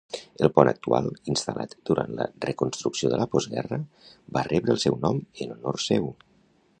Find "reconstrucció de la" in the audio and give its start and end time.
2.47-3.29